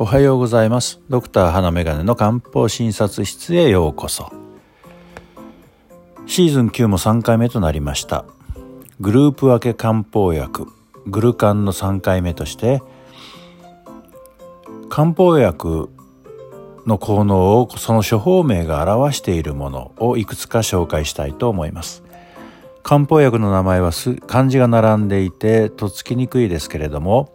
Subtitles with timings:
[0.00, 1.00] おはようございます。
[1.08, 4.30] ドクター花眼鏡の漢方診察室へようこそ。
[6.24, 8.24] シーズン9も3回目となりました。
[9.00, 10.68] グループ分け漢方薬。
[11.08, 12.80] グルカンの3回目として
[14.88, 15.90] 漢方薬
[16.86, 22.04] の効能をその処方名が表しているものをいくつか紹介したいと思います。
[22.84, 23.90] 漢方薬の名前は
[24.28, 27.32] 漢字が並んでいてとっつきにくいですけれども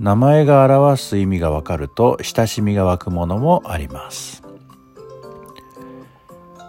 [0.00, 4.42] 名前が表す意味がわかると親しみが湧くものもあります。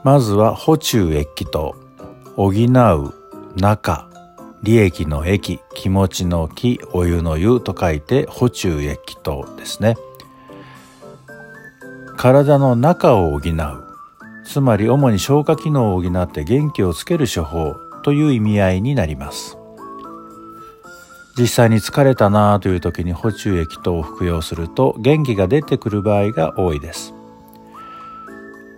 [0.04, 1.78] まずは補中液気と
[2.36, 3.14] 補う。
[3.56, 4.10] 中
[4.64, 9.96] 利益の液気持ちの気お湯の湯と書いて補中液気とですね。
[12.18, 13.52] 体の中を補う。
[14.46, 19.61] つまり主に消化機能を補って元気をつける処方という意味合いになります。
[21.38, 27.14] 実際に疲れたなという時に補充液等を服用すると元気が出てくる場合が多いです。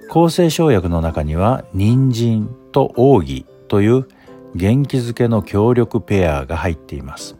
[0.09, 4.07] 抗生生薬の中には人参と奥義という
[4.53, 7.35] 元気づけの強力ペアが入っています。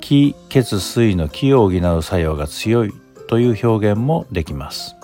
[0.00, 2.92] 気血水の気を補う作用が強い
[3.28, 4.94] という表現もできます。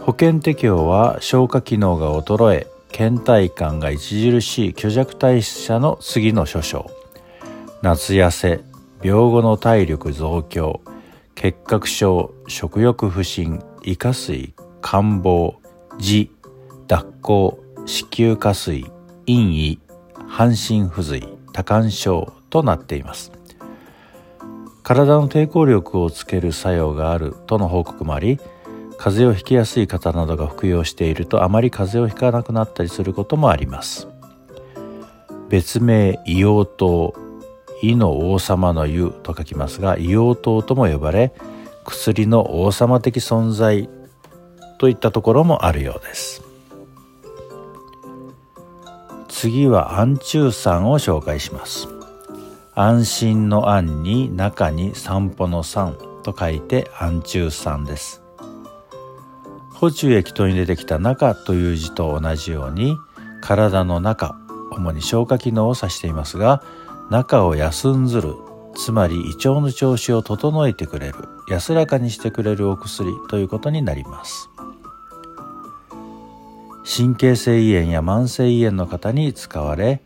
[0.00, 6.90] 保険適用は消化機能が衰え倦怠感が著しい虚弱体質者の次の諸症
[7.82, 8.60] 夏痩せ
[9.02, 10.80] 病後の体力増強
[11.34, 15.56] 結核症食欲不振胃下垂感冒
[15.98, 16.28] 痔
[16.86, 18.84] 脱行子宮下垂
[19.26, 19.78] 陰翳
[20.28, 23.32] 半身不随多汗症となっています。
[24.82, 28.40] 体の抵抗力をつける作用があるとの報告もあり
[29.02, 34.06] 風邪をひきやすい方などが服用しているとあまり風邪をひかなくなったりすることもあります。
[35.48, 37.14] 別名硫黄糖
[37.82, 41.32] 胃の王様の湯と書きますが硫黄糖とも呼ばれ
[41.84, 43.90] 薬の王様的存在
[44.78, 46.44] といったところもあるようです。
[49.26, 51.88] 次は安中酸を紹介します。
[52.76, 58.21] 安心の安に中に散歩の散と書いて安中酸です。
[59.82, 62.96] 補中液等に出てきた中という字と同じように
[63.40, 64.38] 体の中
[64.70, 66.62] 主に消化機能を指していますが
[67.10, 68.36] 中を休んずる
[68.76, 71.14] つまり胃腸の調子を整えてくれる
[71.48, 74.50] 安らかにしてくれるお薬ということになります。
[76.84, 80.00] 神経性胃炎や慢性胃炎の方に使われ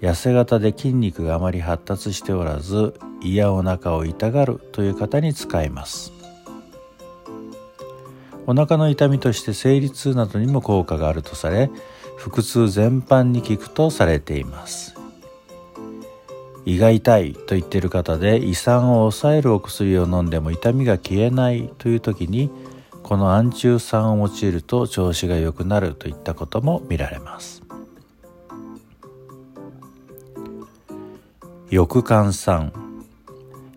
[0.00, 6.15] 痩せ型で筋肉があまり発達しておらず胃やお腹を痛がるという方に使えます。
[8.46, 11.70] お腹の痛みとして生理痛などにも効果があるとされ
[12.16, 14.94] 腹痛全般に効くとされています。
[16.64, 22.50] 胃が痛いと言っている方で胃酸を抑えるお薬を飲んでも痛みが消えないという時に
[23.04, 27.62] この安中酸を用いると調子が良くなるといったことも見られます。
[31.70, 32.72] 翼肝酸。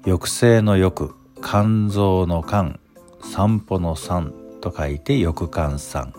[0.03, 1.13] 抑制の翼
[1.44, 2.80] 肝臓の肝
[3.22, 4.39] 散歩の散。
[4.59, 6.14] と書いて翼肝酸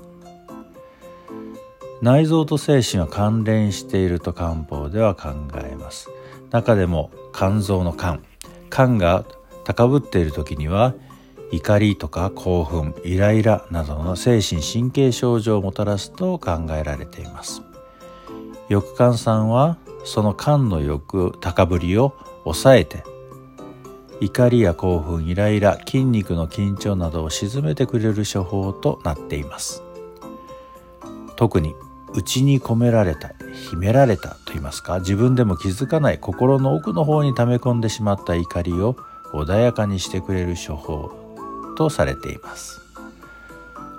[2.03, 6.09] 内臓と精神は関連していると漢方では考えます。
[6.51, 8.21] 中でも肝臓の肝。
[8.71, 9.25] 肝が
[9.65, 10.95] 高ぶっている時には
[11.53, 17.63] 怒りとか興奮イライラなどの精神神経症状をもたらすと考えられています。
[18.71, 22.15] 翼肝酸はその肝の欲高ぶりを
[22.45, 23.05] 抑えて
[24.21, 29.83] 怒りや興奮イライラ筋肉の緊張などを鎮めてくれる処方となっています。
[31.37, 31.75] 特に
[32.13, 33.33] 内に込められた
[33.71, 38.97] 秘められたと言いますか自分でも気づかない心の奥の方に溜め込んでしまった怒りを
[39.33, 41.13] 穏やかにしてくれる処方
[41.77, 42.81] とされています。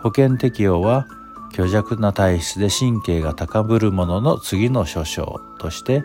[0.04, 1.08] 保険適用は
[1.54, 6.04] 虚弱な体質で神経が高ぶるものの次の諸症として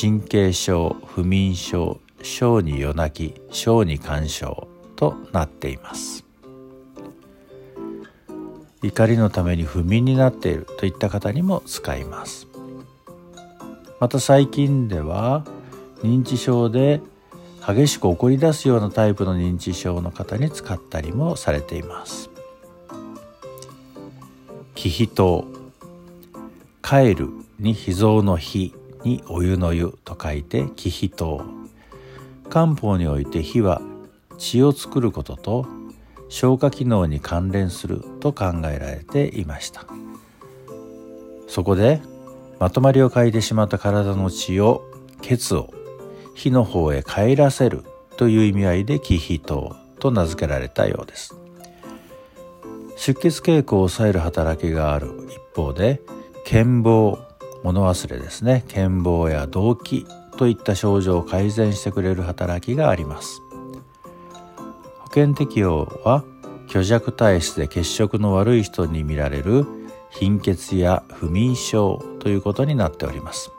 [0.00, 6.24] 神経症不眠症小に夜泣き小に干渉となっています。
[8.82, 12.46] 怒りのために不眠になっているといった方にも使います。
[13.98, 15.44] また最近では
[16.02, 17.00] 認知症で
[17.66, 22.30] 激しく怒り出すようなタイプの認知症の方に使ったりもされています。
[24.74, 25.44] 気秘湯
[26.82, 27.28] 帰る
[27.58, 28.74] に秘蔵の火
[29.04, 31.59] にお湯の湯と書いて気秘湯
[32.50, 33.80] 漢方において火は
[34.36, 35.66] 血を作ることと
[36.28, 39.86] 消化機能に関連すると考えられていました。
[41.48, 42.02] そこで
[42.58, 44.84] まとまりを欠いてしまった体の血を
[45.22, 45.72] 血を
[46.34, 47.84] 火の方へ帰らせる
[48.16, 51.34] という意味合いで気脾糖と名付けられたようです。
[52.96, 56.02] 出血傾向を抑える働きがある一方で
[56.44, 57.18] 健忘
[57.62, 58.64] 物忘れですね。
[58.68, 60.06] 健忘や動悸
[60.40, 63.42] といった症状を改善してくれる働きがあります。
[65.00, 66.24] 保険適用は
[66.66, 69.66] 虚弱体質で血色の悪い人に見られる
[70.08, 73.50] 貧血や不眠症ということになっております。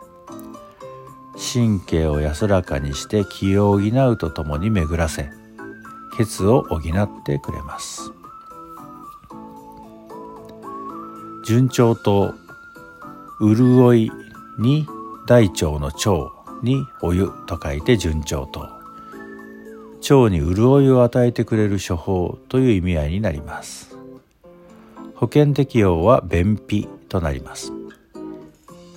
[1.54, 5.30] 神経を安らかにして気を補うとともに巡らせ
[6.18, 8.12] 血を補ってくれます。
[11.46, 12.34] 順調と
[13.40, 14.12] 潤い
[14.58, 14.88] に
[15.28, 18.62] 大腸の腸にお湯と書いて順調と。
[20.10, 23.96] 腸に潤いを与えてくれる処方という意味合いになります。
[25.16, 27.72] 保険適用は便秘となります。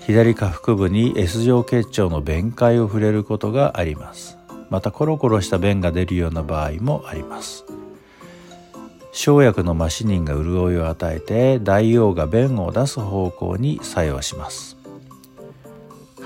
[0.01, 4.39] 左下腹部に S 状結腸の弁解を触れることがあります。
[4.71, 7.65] またコロコロした便が出るような場合もあります。
[9.13, 14.77] 生薬のマシニンが潤いを与えて大王が便を出す方向に作用します。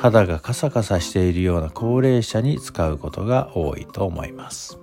[0.00, 4.78] 肌がカサカサしているような高齢者に使うことが多いと思います。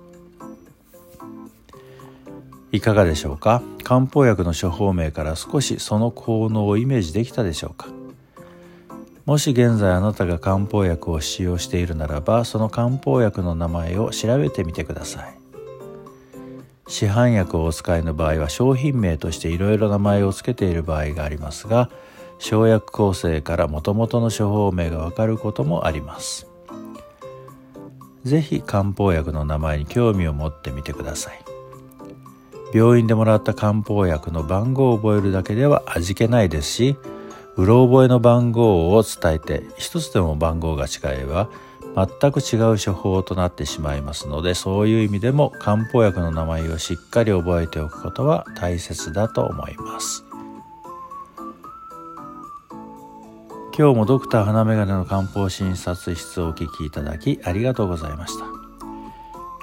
[2.70, 3.62] いかがでしょうか？
[3.82, 7.88] 漢方薬の処方名から少しその効能をイメージできたでしょうか？
[9.24, 15.34] もし現在あなたが漢方薬を使用しているならばその漢方薬の名前を調べてみてください。
[16.88, 21.90] 市販薬をお使いの場合は商品名としていろいろ名前を付けている場合がありますが
[22.38, 26.46] 生薬構成からもともとの処方名がわかることもあります。
[28.24, 31.46] 是非漢方薬の名前に興味を持ってみてください。
[32.72, 36.96] 病院でもらった漢方薬の番号を覚えるだけでは味気ないですし
[37.56, 41.48] うろ覚えの番号を伝えて一つでも番号が違えば
[41.96, 50.25] 全く違う処方となってしまいますのでそういう意味でも漢方薬の名前をしっかり覚えておくことは大切だと思います。
[53.78, 58.46] 今日もドクター花眼鏡の漢方診察室をお聞きいただきありがとうございました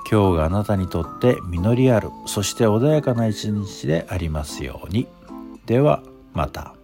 [0.08, 5.08] 今日があなたにとって実りあるそして穏やかな一日でありますように
[5.66, 6.76] ではまた。